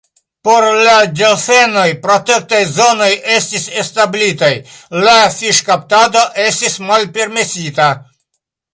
Por 0.47 0.65
la 0.85 0.93
delfenoj 1.19 1.83
protektaj 2.05 2.63
zonoj 2.77 3.11
estis 3.35 3.69
establitaj, 3.83 4.51
la 5.05 5.17
fiŝkaptado 5.37 6.27
estis 6.49 6.83
malpermesita. 6.91 7.97